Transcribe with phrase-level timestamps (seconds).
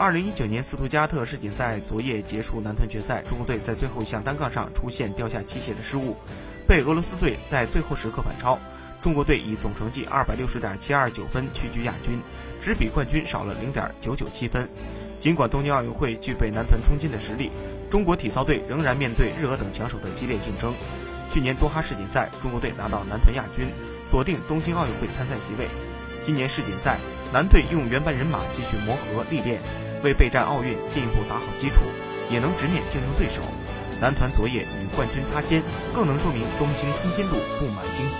[0.00, 6.16] 二零一九年斯图加特世锦赛昨夜结束男团决赛，中国队在最后一项单杠上出现掉下器械的失误，
[6.66, 8.58] 被俄罗斯队在最后时刻反超。
[9.02, 12.18] 中国队以总成绩二百六十点七二九分屈居亚军，
[12.62, 14.66] 只比冠军少了零点九九七分。
[15.18, 17.50] 尽管东京奥运会具备男团冲金的实力，
[17.90, 20.72] 中国体操队仍然面对日俄等强手的激烈竞争。
[21.30, 23.70] 去年多哈世锦赛，中国队拿到男团亚军，
[24.02, 25.68] 锁定东京奥运会参赛席位。
[26.22, 26.96] 今年世锦赛，
[27.34, 29.60] 男队用原班人马继续磨合历练。
[30.02, 31.82] 为备战奥运进一步打好基础，
[32.30, 33.42] 也能直面竞争对手。
[34.00, 35.62] 男团昨夜与冠军擦肩，
[35.94, 38.19] 更能说明东京冲金路布满荆棘。